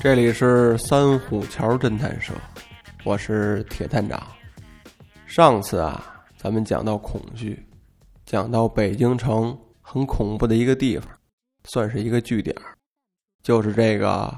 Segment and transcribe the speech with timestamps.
[0.00, 2.32] 这里是三虎桥侦探社，
[3.04, 4.20] 我是铁探长。
[5.26, 7.64] 上次啊，咱们讲到恐惧，
[8.26, 11.08] 讲到北京城很恐怖的一个地方，
[11.64, 12.54] 算是一个据点，
[13.42, 14.36] 就是这个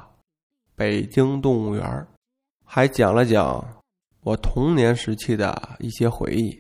[0.77, 2.07] 北京动物园
[2.65, 3.67] 还讲了讲
[4.23, 6.57] 我童年时期的一些回忆。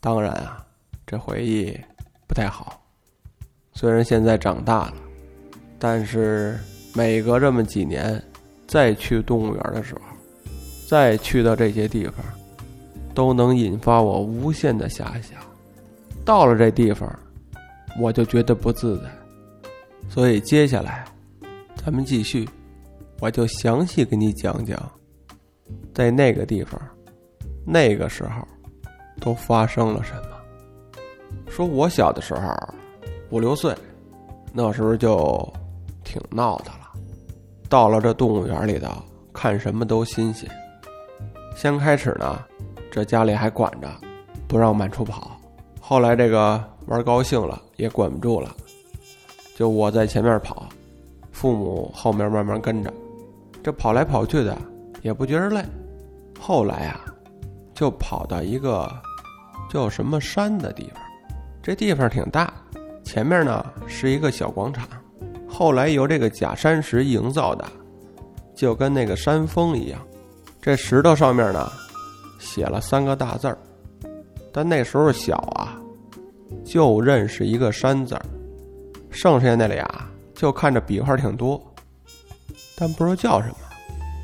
[0.00, 0.64] 当然啊，
[1.06, 1.76] 这回忆
[2.28, 2.80] 不太好，
[3.72, 4.94] 虽然现在长大了，
[5.78, 6.58] 但是。
[6.94, 8.24] 每隔这么几年，
[8.66, 10.00] 再去动物园的时候，
[10.88, 12.24] 再去到这些地方，
[13.14, 15.38] 都能引发我无限的遐想。
[16.24, 17.08] 到了这地方，
[18.00, 19.04] 我就觉得不自在。
[20.08, 21.04] 所以接下来，
[21.76, 22.48] 咱们继续，
[23.20, 24.90] 我就详细给你讲讲，
[25.94, 26.80] 在那个地方，
[27.64, 28.46] 那个时候，
[29.20, 30.22] 都发生了什么。
[31.48, 32.54] 说我小的时候，
[33.30, 33.74] 五六岁，
[34.52, 35.52] 那时候就
[36.04, 36.85] 挺闹的了。
[37.68, 38.90] 到了这动物园里头，
[39.32, 40.48] 看什么都新鲜。
[41.54, 42.44] 先开始呢，
[42.90, 43.88] 这家里还管着，
[44.46, 45.40] 不让满处跑。
[45.80, 48.54] 后来这个玩高兴了，也管不住了，
[49.56, 50.68] 就我在前面跑，
[51.32, 52.92] 父母后面慢慢跟着。
[53.62, 54.56] 这跑来跑去的，
[55.02, 55.64] 也不觉着累。
[56.38, 57.04] 后来啊，
[57.74, 58.88] 就跑到一个
[59.68, 61.02] 叫什么山的地方。
[61.62, 62.52] 这地方挺大，
[63.02, 64.86] 前面呢是一个小广场。
[65.58, 67.66] 后来由这个假山石营造的，
[68.54, 69.98] 就跟那个山峰一样。
[70.60, 71.72] 这石头上面呢，
[72.38, 73.56] 写了三个大字儿。
[74.52, 75.80] 但那时候小啊，
[76.62, 78.22] 就认识一个山字儿，
[79.10, 79.88] 剩下那俩
[80.34, 81.58] 就看着笔画挺多，
[82.76, 83.56] 但不知道叫什么。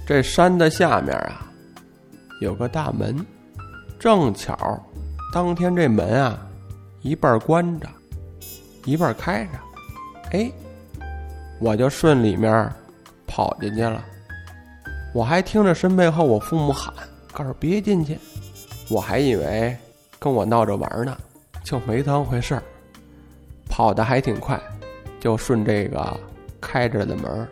[0.06, 1.50] 这山的下面啊，
[2.42, 3.24] 有个大门，
[3.98, 4.54] 正巧
[5.32, 6.46] 当天这门啊，
[7.00, 7.88] 一半关着，
[8.84, 9.52] 一半开着。
[10.32, 10.52] 哎。
[11.62, 12.68] 我就顺里面
[13.24, 14.04] 跑进去了，
[15.14, 16.92] 我还听着身背后我父母喊
[17.32, 18.18] ：“告诉别进去！”
[18.90, 19.76] 我还以为
[20.18, 21.16] 跟我闹着玩呢，
[21.62, 22.62] 就没当回事儿，
[23.68, 24.60] 跑的还挺快，
[25.20, 26.18] 就顺这个
[26.60, 27.46] 开着的门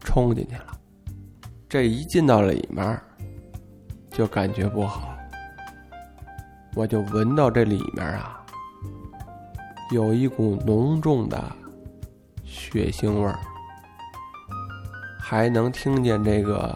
[0.00, 0.74] 冲进去了。
[1.68, 2.98] 这一进到里面，
[4.10, 5.14] 就感觉不好，
[6.74, 8.42] 我就闻到这里面啊，
[9.90, 11.38] 有一股浓重的。
[12.54, 13.36] 血腥味儿，
[15.18, 16.72] 还能听见这个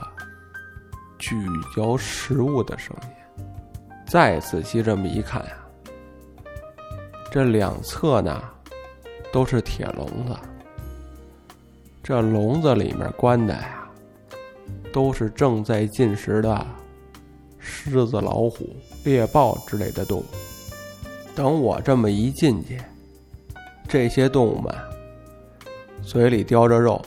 [1.19, 1.37] 咀
[1.75, 3.09] 嚼食物的声音。
[4.07, 5.53] 再仔细这么一看呀，
[7.31, 8.43] 这两侧呢
[9.33, 10.37] 都是铁笼子，
[12.03, 13.89] 这笼子里面关的呀
[14.93, 16.67] 都是正在进食的
[17.59, 18.75] 狮子、老虎、
[19.05, 20.25] 猎豹之类的动物。
[21.37, 22.81] 等我这么一进去，
[23.87, 24.75] 这些动物们。
[26.09, 26.99] 嘴里叼着肉，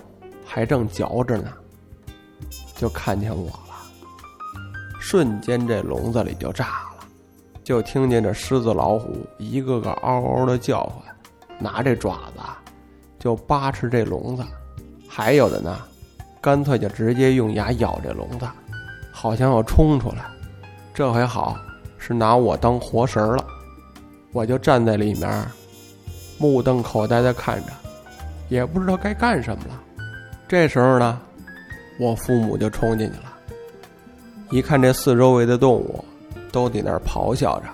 [0.46, 1.52] 还正嚼着呢，
[2.76, 3.74] 就看见我了。
[5.00, 7.08] 瞬间，这笼子里就炸了，
[7.64, 11.04] 就听见这狮子、老虎一个个嗷嗷的叫唤，
[11.58, 12.44] 拿这爪子
[13.18, 14.44] 就扒吃这笼子；
[15.10, 15.80] 还有的呢，
[16.40, 18.48] 干脆就直接用牙咬这笼子，
[19.12, 20.26] 好像要冲出来。
[20.94, 21.58] 这回好，
[21.98, 23.44] 是拿我当活食了，
[24.32, 25.44] 我就站在里面，
[26.38, 27.74] 目瞪口呆的看着。
[28.52, 29.82] 也不知道该干什么了，
[30.46, 31.18] 这时候呢，
[31.98, 33.34] 我父母就冲进去了。
[34.50, 36.04] 一看这四周围的动物
[36.52, 37.68] 都在那儿咆哮着，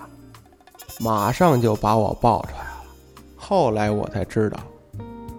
[0.99, 2.83] 马上就把我抱出来了。
[3.35, 4.59] 后来我才知道，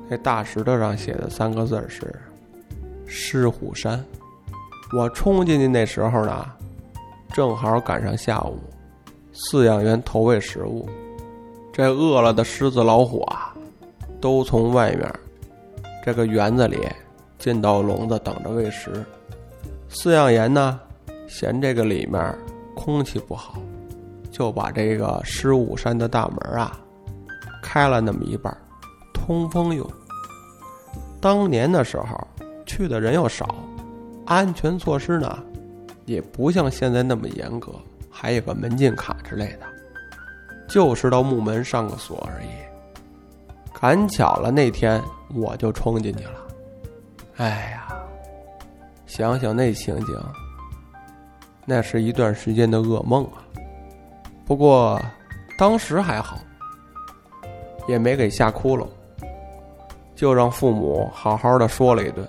[0.09, 2.13] 那大石头上写的三个字是
[3.07, 4.05] “狮虎山”。
[4.93, 6.51] 我冲进去那时候呢，
[7.33, 8.59] 正好赶上下午，
[9.33, 10.89] 饲养员投喂食物，
[11.73, 13.55] 这饿了的狮子、老虎啊，
[14.21, 15.09] 都从外面。
[16.09, 16.89] 这个园子里
[17.39, 19.05] 进到笼子等着喂食，
[19.91, 20.81] 饲养员呢
[21.27, 22.35] 嫌这个里面
[22.75, 23.61] 空气不好，
[24.33, 26.81] 就把这个狮虎山的大门啊
[27.63, 28.57] 开了那么一半，
[29.13, 29.87] 通风用。
[31.21, 32.27] 当年的时候
[32.65, 33.55] 去的人又少，
[34.25, 35.39] 安全措施呢
[36.07, 37.71] 也不像现在那么严格，
[38.09, 39.67] 还有个门禁卡之类的，
[40.71, 42.68] 就是到木门上个锁而已。
[43.81, 45.03] 赶巧了那天。
[45.35, 46.47] 我就冲进去了，
[47.37, 47.95] 哎呀，
[49.05, 50.19] 想想那情景，
[51.67, 53.45] 那是一段时间的噩梦啊。
[54.47, 54.99] 不过
[55.59, 56.39] 当时还好，
[57.87, 58.89] 也没给吓哭了，
[60.17, 62.27] 就让父母好好的说了一顿。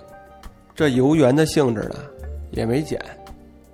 [0.74, 1.96] 这游园的兴致呢，
[2.50, 3.02] 也没减，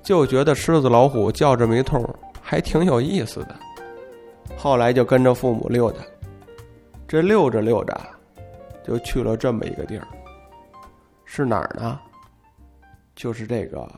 [0.05, 2.09] 就觉得狮子老虎叫这么一通，
[2.41, 3.57] 还挺有意思的。
[4.57, 5.99] 后来就跟着父母溜达，
[7.09, 8.01] 这溜着溜着，
[8.85, 10.09] 就去了这么一个地儿，
[11.25, 12.01] 是哪儿呢？
[13.15, 13.89] 就是这个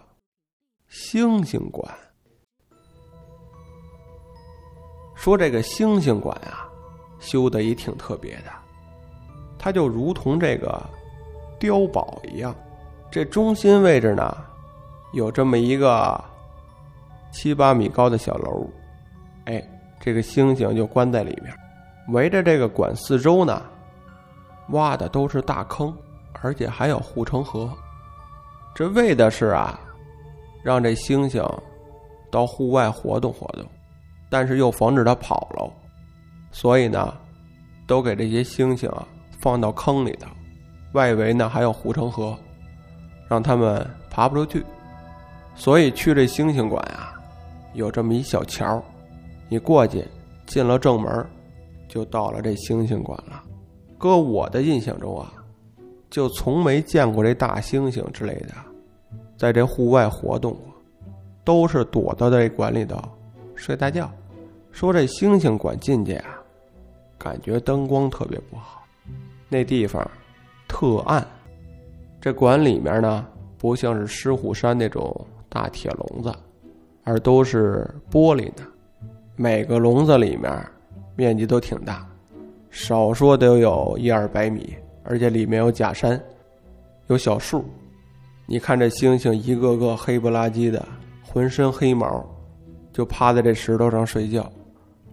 [0.89, 1.93] 星星馆。
[5.15, 6.69] 说这个星星馆啊，
[7.19, 8.53] 修的也挺特别的，
[9.59, 10.81] 它就如同这个
[11.59, 12.55] 碉堡一样。
[13.11, 14.37] 这中心位置呢，
[15.13, 16.23] 有这么一个
[17.33, 18.71] 七八米高的小楼，
[19.47, 19.67] 哎，
[19.99, 21.53] 这个星星就关在里面。
[22.09, 23.63] 围着这个馆四周呢，
[24.71, 25.95] 挖的都是大坑，
[26.41, 27.71] 而且还有护城河。
[28.75, 29.79] 这为的是啊，
[30.63, 31.47] 让这猩猩
[32.31, 33.65] 到户外活动活动，
[34.31, 35.71] 但是又防止它跑了，
[36.51, 37.15] 所以呢，
[37.87, 39.07] 都给这些猩猩啊
[39.41, 40.29] 放到坑里头，
[40.93, 42.37] 外围呢还有护城河，
[43.29, 44.65] 让他们爬不出去。
[45.55, 47.13] 所以去这猩猩馆啊，
[47.75, 48.83] 有这么一小桥，
[49.49, 50.05] 你过去
[50.47, 51.27] 进了正门，
[51.89, 53.43] 就到了这猩猩馆了。
[53.97, 55.33] 搁我的印象中啊，
[56.09, 58.55] 就从没见过这大猩猩之类的。
[59.37, 60.63] 在这户外活动过，
[61.45, 62.97] 都是躲到这馆里头
[63.55, 64.11] 睡大觉。
[64.71, 66.39] 说这星星馆进去啊，
[67.17, 68.83] 感觉灯光特别不好，
[69.49, 70.09] 那地方
[70.69, 71.27] 特暗。
[72.21, 73.27] 这馆里面呢，
[73.57, 76.33] 不像是狮虎山那种大铁笼子，
[77.03, 78.63] 而都是玻璃的。
[79.35, 80.53] 每个笼子里面
[81.19, 82.07] 面积都挺大，
[82.71, 84.73] 少说得有一二百米，
[85.03, 86.19] 而且里面有假山，
[87.09, 87.65] 有小树。
[88.47, 90.87] 你看这猩猩一个个黑不拉几的，
[91.21, 92.25] 浑身黑毛，
[92.93, 94.49] 就趴在这石头上睡觉。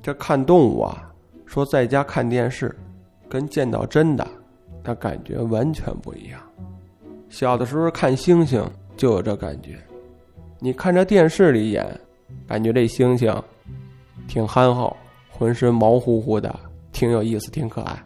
[0.03, 1.11] 这看动物啊，
[1.47, 2.77] 说在家看电视，
[3.27, 4.27] 跟见到真的，
[4.83, 6.39] 那感觉完全不一样。
[7.29, 8.63] 小的时候看猩猩
[8.95, 9.83] 就有这感觉，
[10.59, 11.99] 你看这电视里演，
[12.47, 13.41] 感觉这猩猩
[14.27, 14.95] 挺憨厚，
[15.37, 16.57] 浑身毛乎乎的，
[16.93, 18.01] 挺有意思，挺可爱。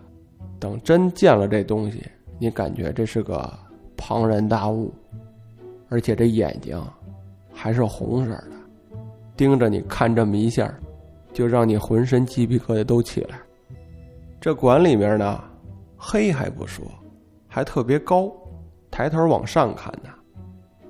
[0.60, 2.04] 等真见了这东西，
[2.40, 3.48] 你感觉这是个
[3.96, 4.92] 庞然大物。
[5.90, 6.80] 而且这眼睛
[7.54, 8.52] 还是红色的，
[9.38, 10.74] 盯着你看这么一下，
[11.32, 13.40] 就让你浑身鸡皮疙瘩都起来。
[14.42, 15.44] 这馆里面呢，
[15.98, 16.84] 黑还不说，
[17.48, 18.32] 还特别高，
[18.90, 20.10] 抬头往上看呢，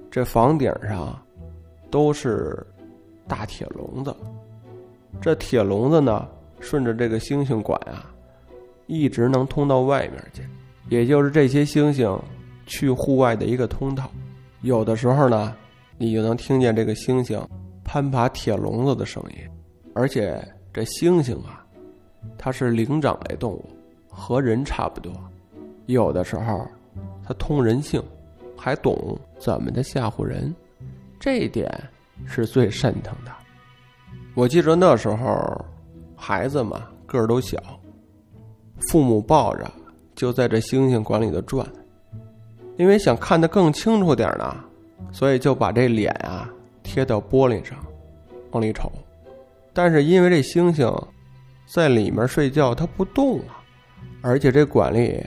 [0.09, 1.18] 这房顶上
[1.89, 2.65] 都是
[3.27, 4.15] 大铁笼子。
[5.21, 6.27] 这铁笼子呢，
[6.59, 8.11] 顺着这个星星管啊，
[8.88, 10.44] 一直能通到外面去，
[10.89, 12.17] 也就是这些星星
[12.65, 14.09] 去户外的一个通道。
[14.61, 15.56] 有的时候呢，
[15.97, 17.45] 你就能听见这个猩猩
[17.83, 19.38] 攀爬铁笼子的声音，
[19.94, 20.41] 而且
[20.73, 21.65] 这猩猩啊，
[22.38, 23.65] 它是灵长类动物，
[24.09, 25.11] 和人差不多。
[25.88, 26.67] 有的时候，
[27.25, 28.01] 它通人性，
[28.56, 30.53] 还懂怎么的吓唬人，
[31.19, 31.67] 这一点
[32.25, 33.31] 是最瘆腾的。
[34.35, 35.65] 我记着那时候，
[36.15, 37.57] 孩子嘛个儿都小，
[38.87, 39.69] 父母抱着
[40.15, 41.67] 就在这星星馆里头转。
[42.77, 44.55] 因为想看得更清楚点呢，
[45.11, 46.49] 所以就把这脸啊
[46.81, 47.77] 贴到玻璃上，
[48.51, 48.89] 往里瞅。
[49.73, 50.89] 但是因为这星星
[51.65, 53.59] 在里面睡觉，它不动啊，
[54.21, 55.21] 而且这馆里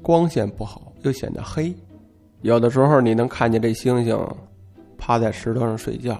[0.00, 1.74] 光线不好，又显得黑。
[2.42, 4.16] 有的时候你能看见这星星
[4.96, 6.16] 趴在石头上睡觉，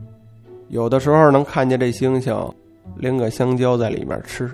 [0.73, 2.51] 有的时候能看见这猩猩
[2.97, 4.51] 拎个香蕉在里面吃。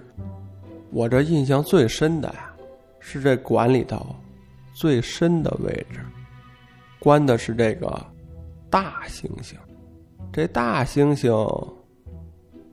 [0.91, 2.53] 我这印象最深的呀，
[2.99, 4.05] 是这馆里头
[4.75, 6.01] 最深的位置。
[6.99, 8.05] 关的是这个
[8.69, 9.55] 大猩猩，
[10.33, 11.47] 这大猩猩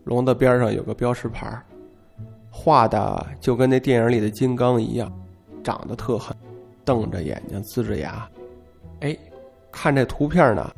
[0.06, 1.56] 笼子边上有个标识牌，
[2.50, 5.14] 画的就跟那电影里的金刚一样，
[5.64, 6.36] 长得特狠，
[6.84, 8.28] 瞪着眼睛，呲着牙。
[9.02, 9.16] 哎，
[9.72, 10.74] 看这图片呢，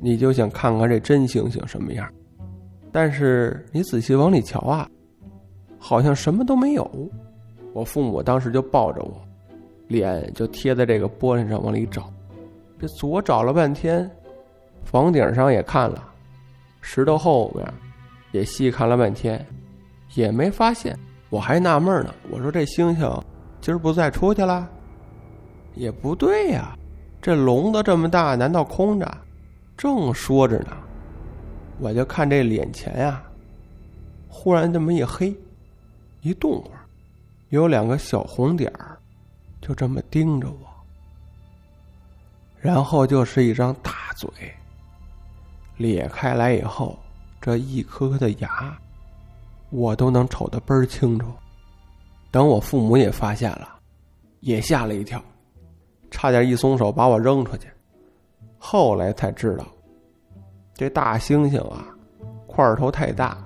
[0.00, 2.08] 你就想看看这真猩猩什么样。
[2.90, 4.88] 但是你仔细往里瞧啊，
[5.78, 6.90] 好像什么都没有。
[7.72, 9.20] 我父母当时就抱着我，
[9.86, 12.12] 脸就贴在这个玻璃上往里找。
[12.78, 14.10] 这左找了半天，
[14.82, 16.02] 房顶上也看了，
[16.80, 17.64] 石头后面
[18.32, 19.46] 也细看了半天，
[20.14, 20.98] 也没发现。
[21.28, 23.22] 我还纳闷呢，我说这猩猩
[23.60, 24.68] 今儿不再出去了？
[25.76, 26.76] 也不对呀，
[27.22, 29.06] 这笼子这么大，难道空着？
[29.80, 30.76] 正说着呢，
[31.78, 33.24] 我就看这脸前呀，
[34.28, 35.34] 忽然这么一黑，
[36.20, 36.84] 一动会儿，
[37.48, 38.98] 有两个小红点儿，
[39.62, 40.68] 就这么盯着我。
[42.58, 44.28] 然后就是一张大嘴，
[45.78, 46.98] 咧开来以后，
[47.40, 48.78] 这一颗颗的牙，
[49.70, 51.32] 我都能瞅得倍儿清楚。
[52.30, 53.78] 等我父母也发现了，
[54.40, 55.24] 也吓了一跳，
[56.10, 57.66] 差点一松手把我扔出去。
[58.62, 59.64] 后来才知道，
[60.74, 61.86] 这大猩猩啊，
[62.46, 63.38] 块头太大，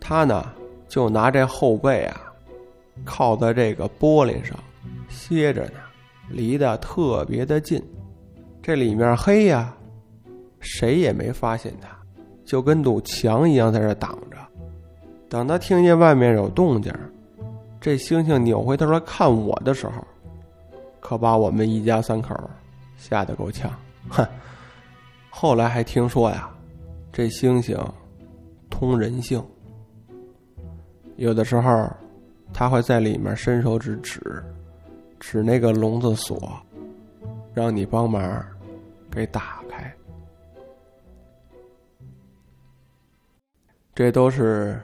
[0.00, 0.50] 他呢
[0.88, 2.20] 就拿这后背啊
[3.04, 4.58] 靠在这个玻璃上
[5.08, 5.78] 歇着呢，
[6.28, 7.80] 离得特别的近。
[8.60, 9.72] 这里面黑呀，
[10.58, 11.88] 谁也没发现他，
[12.44, 14.36] 就跟堵墙一样在这挡着。
[15.28, 16.92] 等他听见外面有动静，
[17.80, 20.04] 这猩猩扭回头来看我的时候，
[20.98, 22.34] 可把我们一家三口
[22.96, 23.70] 吓得够呛。
[24.08, 24.26] 哼！
[25.30, 26.50] 后来还听说呀，
[27.12, 27.78] 这猩猩
[28.68, 29.44] 通人性，
[31.16, 31.88] 有的时候
[32.52, 34.20] 他会在里面伸手指指，
[35.20, 36.60] 指那个笼子锁，
[37.54, 38.44] 让你帮忙
[39.10, 39.94] 给打开。
[43.94, 44.80] 这都是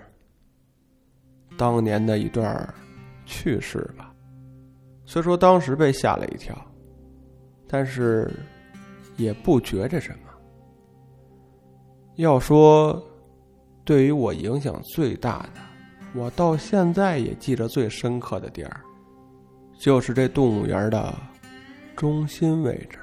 [1.57, 2.75] 当年的一段
[3.25, 4.13] 趣事吧。
[5.07, 6.57] 虽说当时被吓了一跳，
[7.69, 8.31] 但是
[9.17, 10.31] 也不觉着什么。
[12.17, 13.03] 要说
[13.85, 15.61] 对于我影响最大的，
[16.15, 18.81] 我到现在也记着最深刻的地儿，
[19.79, 21.13] 就是这动物园的
[21.97, 22.99] 中心位置。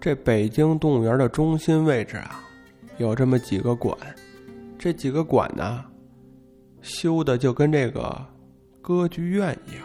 [0.00, 2.40] 这北京动物园的中心位置啊，
[2.98, 3.96] 有这么几个馆，
[4.78, 5.84] 这几个馆呢，
[6.80, 8.24] 修的就跟这个
[8.80, 9.84] 歌剧院一样，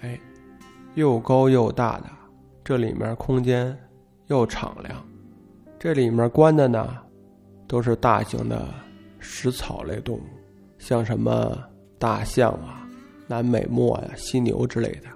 [0.00, 0.18] 哎，
[0.94, 2.10] 又高又大的，
[2.64, 3.78] 这里面空间
[4.26, 5.04] 又敞亮，
[5.78, 6.98] 这里面关的呢。
[7.68, 8.72] 都是大型的
[9.18, 10.22] 食草类动物，
[10.78, 11.58] 像什么
[11.98, 12.88] 大象啊、
[13.26, 15.08] 南美貘呀、犀牛之类的。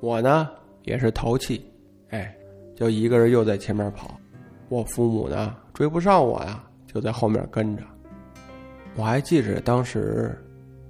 [0.00, 0.48] 我呢
[0.82, 1.64] 也是淘气，
[2.08, 2.36] 哎，
[2.74, 4.18] 就一个人又在前面跑，
[4.68, 7.84] 我父母呢追不上我呀，就在后面跟着。
[8.96, 10.36] 我还记着当时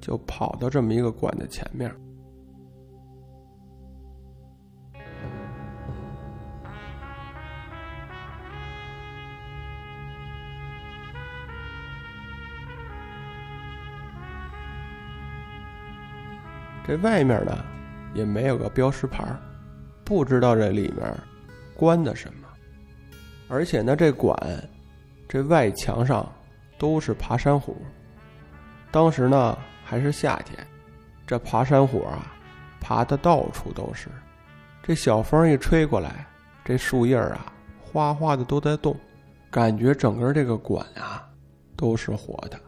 [0.00, 1.94] 就跑到这么一个馆的前面。
[16.86, 17.64] 这外面呢，
[18.12, 19.24] 也没有个标识牌
[20.04, 21.16] 不知道这里面
[21.74, 22.48] 关的什么。
[23.48, 24.38] 而且呢，这馆
[25.28, 26.30] 这外墙上
[26.78, 27.76] 都是爬山虎。
[28.90, 30.58] 当时呢还是夏天，
[31.26, 32.32] 这爬山虎啊，
[32.80, 34.08] 爬的到处都是。
[34.82, 36.26] 这小风一吹过来，
[36.64, 38.94] 这树叶啊，哗哗的都在动，
[39.50, 41.26] 感觉整个这个馆啊
[41.76, 42.60] 都是活的。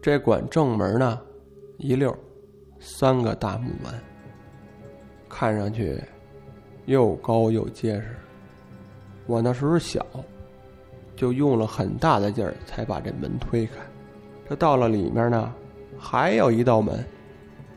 [0.00, 1.20] 这馆正门呢，
[1.76, 2.16] 一溜。
[2.84, 3.94] 三个大木门，
[5.28, 6.02] 看上去
[6.86, 8.16] 又高又结实。
[9.26, 10.04] 我那时候小，
[11.14, 13.74] 就用了很大的劲儿才把这门推开。
[14.48, 15.54] 这到了里面呢，
[15.96, 17.04] 还有一道门，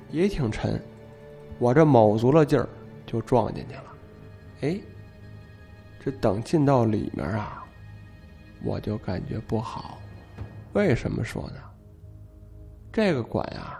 [0.09, 0.81] 也挺沉。
[1.59, 2.67] 我这卯足了劲儿
[3.05, 3.93] 就撞进去了。
[4.61, 4.81] 哎，
[6.03, 7.63] 这等进到里面啊，
[8.63, 9.99] 我就感觉不好。
[10.73, 11.57] 为什么说呢？
[12.91, 13.79] 这个馆呀。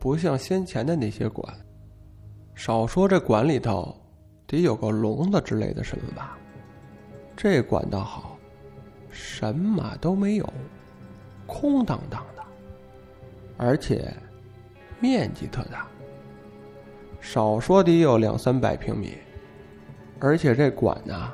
[0.00, 1.46] 不像先前的那些馆，
[2.54, 3.94] 少说这馆里头
[4.46, 6.38] 得有个笼子之类的什么吧？
[7.36, 8.38] 这馆倒好，
[9.10, 10.52] 什么都没有，
[11.46, 12.42] 空荡荡的，
[13.58, 14.10] 而且
[15.00, 15.86] 面积特大，
[17.20, 19.18] 少说得有两三百平米，
[20.18, 21.30] 而且这馆呢，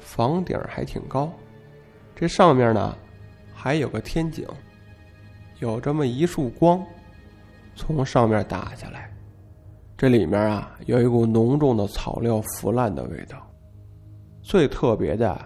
[0.00, 1.32] 房顶还挺高，
[2.16, 2.98] 这上面呢
[3.54, 4.44] 还有个天井，
[5.60, 6.84] 有这么一束光。
[7.78, 9.08] 从上面打下来，
[9.96, 13.38] 这里面啊有一股浓重的草料腐烂的味道。
[14.42, 15.40] 最特别的，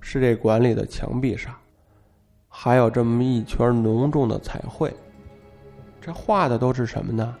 [0.00, 1.54] 是这馆里的墙壁上，
[2.48, 4.92] 还有这么一圈浓重的彩绘。
[6.00, 7.36] 这画的都是什么呢？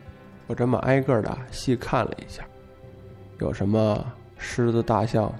[0.46, 2.44] 我这么挨个的细看了一下，
[3.40, 5.34] 有什么狮子、大象、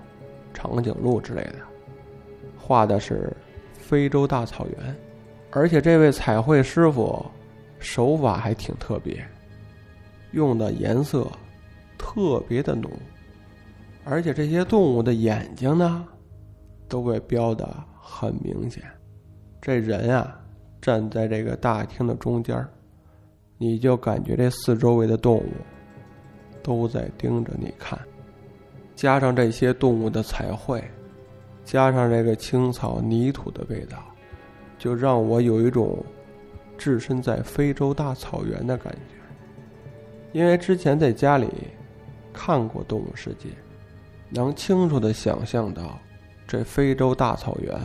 [0.53, 1.59] 长颈鹿之类的，
[2.59, 3.33] 画的是
[3.73, 4.97] 非洲大草原，
[5.53, 7.25] 而且这位彩绘师傅。
[7.79, 9.25] 手法还挺特别，
[10.33, 11.27] 用的颜色
[11.97, 12.91] 特别的浓，
[14.05, 16.05] 而且这些动物的眼睛呢，
[16.89, 17.69] 都被标的
[18.01, 18.83] 很明显。
[19.61, 20.41] 这人啊，
[20.81, 22.67] 站在这个大厅的中间
[23.57, 25.53] 你就感觉这四周围的动物
[26.63, 27.99] 都在盯着你看。
[28.95, 30.83] 加上这些动物的彩绘，
[31.65, 33.99] 加上这个青草泥土的味道，
[34.79, 36.05] 就让我有一种。
[36.79, 39.15] 置身在非洲大草原的感觉，
[40.33, 41.49] 因为之前在家里
[42.33, 43.49] 看过《动物世界》，
[44.31, 45.99] 能清楚的想象到
[46.47, 47.79] 这非洲大草原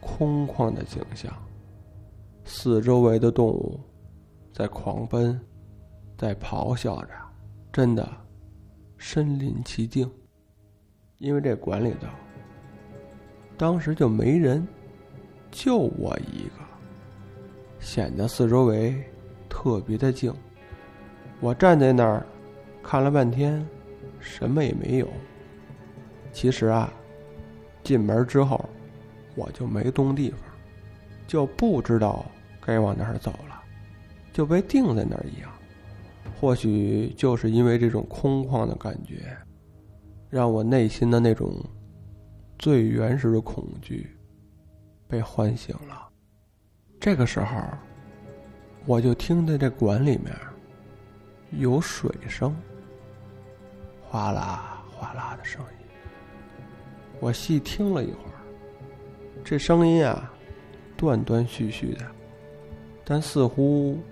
[0.00, 1.32] 空旷的景象，
[2.44, 3.78] 四周围的动物
[4.52, 5.38] 在狂奔，
[6.16, 7.10] 在咆哮着，
[7.72, 8.08] 真的
[8.96, 10.10] 身临其境。
[11.18, 12.08] 因为这馆里头
[13.56, 14.66] 当时就没人，
[15.50, 16.63] 就我一个，
[17.84, 18.96] 显得四周围
[19.48, 20.34] 特别的静。
[21.40, 22.26] 我站在那儿
[22.82, 23.64] 看了半天，
[24.18, 25.08] 什么也没有。
[26.32, 26.92] 其实啊。
[27.82, 28.66] 进门之后，
[29.34, 30.40] 我就没动地方，
[31.26, 32.24] 就不知道
[32.64, 33.62] 该往哪儿走了，
[34.32, 35.52] 就被定在那儿一样。
[36.40, 39.36] 或许就是因为这种空旷的感觉，
[40.30, 41.62] 让我内心的那种
[42.58, 44.16] 最原始的恐惧
[45.06, 46.08] 被唤醒了。
[47.04, 47.60] 这个时候，
[48.86, 50.34] 我就听见这管里面
[51.50, 52.56] 有水声，
[54.02, 55.86] 哗啦哗啦的声音。
[57.20, 58.40] 我细听了一会儿，
[59.44, 60.32] 这声音啊，
[60.96, 62.06] 断断续续的，
[63.04, 64.02] 但似乎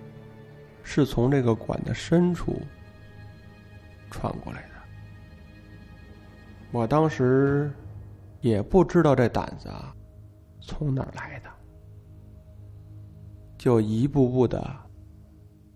[0.83, 2.61] 是从这个管的深处
[4.11, 4.69] 传过来的。
[6.73, 7.73] 我当时
[8.43, 9.97] 也不知道这胆子啊
[10.61, 11.49] 从哪儿来的，
[13.63, 14.75] 就一步步的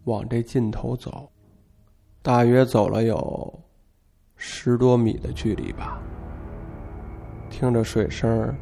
[0.07, 1.31] 往这尽头走，
[2.21, 3.61] 大约走了有
[4.35, 6.02] 十多米的距离吧。
[7.49, 8.52] 听着水声，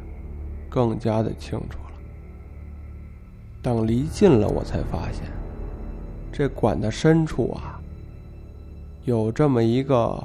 [0.69, 1.99] 更加的清楚了。
[3.63, 5.23] 等离近了，我才发现，
[6.31, 7.81] 这管的深处啊，
[9.05, 10.23] 有这么一个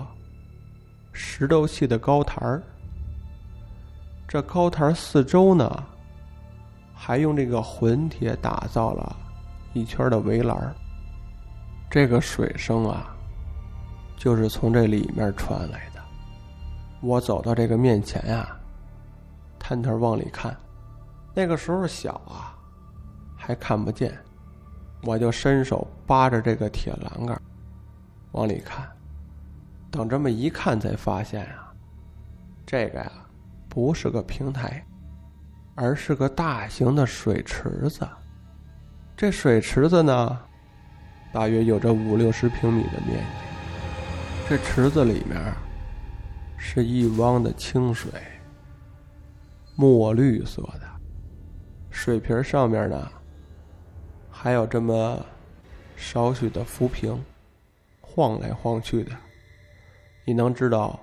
[1.10, 2.62] 石头砌的高台儿。
[4.28, 5.84] 这高台四周呢，
[7.02, 9.16] 还用这个混铁打造了
[9.72, 10.74] 一圈的围栏。
[11.88, 13.16] 这个水声啊，
[14.18, 16.02] 就是从这里面传来的。
[17.00, 18.54] 我走到这个面前呀。
[19.58, 20.54] 探头往里看，
[21.34, 22.52] 那个时候小啊，
[23.34, 24.14] 还看不见，
[25.04, 27.40] 我就伸手扒着这个铁栏杆
[28.32, 28.86] 往里看。
[29.90, 31.72] 等这么一看，才发现啊，
[32.66, 33.10] 这个呀
[33.70, 34.84] 不是个平台，
[35.82, 38.06] 而是个大型的水池子。
[39.16, 40.38] 这水池子呢，
[41.32, 44.46] 大约有着五六十平米的面积。
[44.46, 45.40] 这池子里面
[46.58, 48.10] 是一汪的清水。
[49.74, 50.82] 墨绿色的
[51.88, 53.10] 水瓶上面呢，
[54.30, 55.24] 还有这么
[55.96, 57.18] 少许的浮萍，
[58.02, 59.12] 晃来晃去的。
[60.26, 61.00] 你能知道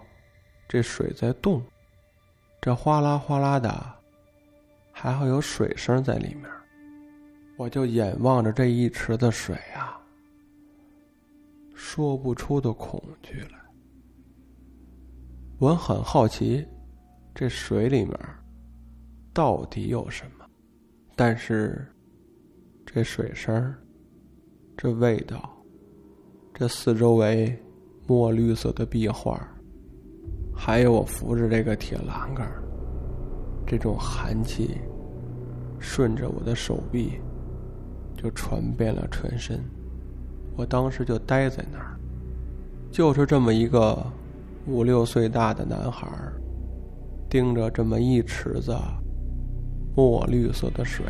[0.68, 1.64] 这水在动，
[2.62, 3.97] 这哗啦哗啦的，
[5.00, 6.50] 还会有水声在里面。
[7.56, 10.02] 我就眼望着这一池子水啊，
[11.76, 13.60] 说不出的恐惧来。
[15.60, 16.66] 我很好奇，
[17.36, 18.20] 这水里面。
[19.36, 20.46] 到底有什么？
[21.16, 21.88] 但是，
[22.84, 23.72] 这水声
[24.76, 25.56] 这味道，
[26.56, 27.56] 这四周围
[28.08, 29.40] 墨绿色的壁画，
[30.56, 32.52] 还有我扶着这个铁栏杆
[33.68, 34.78] 这种寒气
[35.78, 37.20] 顺着我的手臂
[38.16, 39.64] 就传遍了全身。
[40.56, 42.00] 我当时就呆在那儿，
[42.90, 44.02] 就是这么一个
[44.66, 46.08] 五六岁大的男孩
[47.30, 48.76] 盯着这么一池子。
[49.96, 51.04] 墨绿色的水，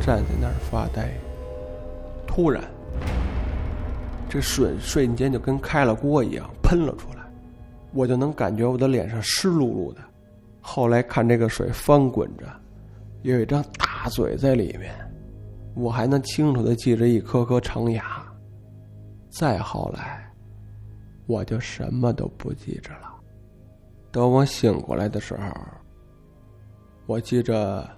[0.00, 1.12] 站在那儿发呆。
[2.26, 2.64] 突然，
[4.26, 7.30] 这水瞬间就跟开了锅一样喷了出来，
[7.92, 10.00] 我就能感觉我的脸上湿漉漉的。
[10.70, 12.44] 后来看这个水翻滚着，
[13.22, 14.94] 有一张大嘴在里面，
[15.74, 18.22] 我还能清楚的记着一颗颗长牙。
[19.30, 20.30] 再后来，
[21.26, 23.14] 我就什么都不记着了。
[24.12, 25.42] 等我醒过来的时候。
[27.06, 27.88] 我记着，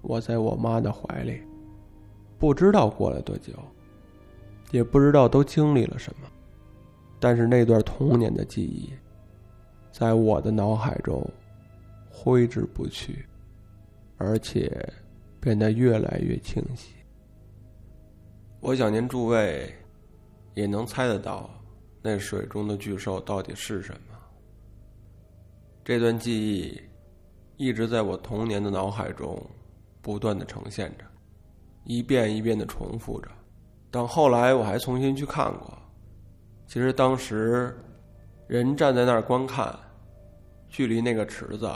[0.00, 1.42] 我在我妈的怀里，
[2.38, 3.52] 不知道过了多久，
[4.70, 6.26] 也不知道都经历了什么，
[7.20, 8.90] 但是那段童年的记忆，
[9.92, 11.22] 在我的脑海中
[12.18, 13.24] 挥之不去，
[14.16, 14.70] 而且
[15.40, 16.94] 变得越来越清晰。
[18.60, 19.72] 我想您诸位
[20.54, 21.48] 也能猜得到，
[22.02, 24.18] 那水中的巨兽到底是什么。
[25.84, 26.80] 这段记忆。
[27.60, 29.36] 一直在我童年的脑海中
[30.00, 31.04] 不断的呈现着，
[31.82, 33.28] 一遍一遍的重复着。
[33.90, 35.76] 等后来我还重新去看过，
[36.68, 37.76] 其实当时
[38.46, 39.76] 人站在那儿观看，
[40.68, 41.68] 距离那个池子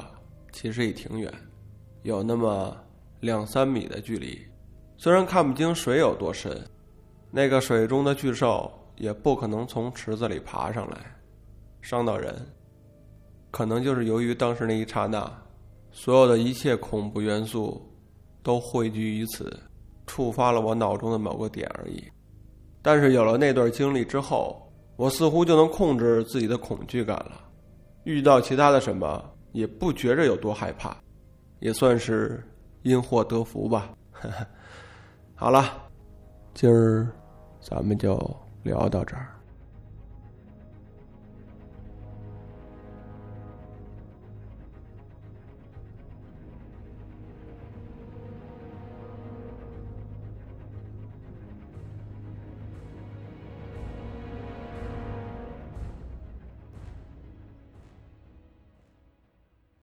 [0.53, 1.33] 其实也挺远，
[2.03, 2.77] 有那么
[3.21, 4.39] 两三米的距离。
[4.97, 6.63] 虽然看不清水有多深，
[7.31, 10.97] 那个水中的巨兽也不可能从池子里爬上来
[11.81, 12.35] 伤到人。
[13.51, 15.31] 可能就是由于当时那一刹那，
[15.91, 17.83] 所有的一切恐怖元素
[18.43, 19.55] 都汇聚于此，
[20.07, 22.03] 触发了我脑中的某个点而已。
[22.81, 27.41] 但是有了那段经历之后，我似乎就能控制自己的恐惧感了。
[28.05, 30.97] 遇到其他的什么，也不觉着有多害怕，
[31.61, 32.43] 也算是
[32.83, 33.91] 因祸得福吧。
[35.35, 35.65] 好了，
[36.55, 37.09] 今儿
[37.61, 38.19] 咱们就
[38.63, 39.29] 聊到这儿。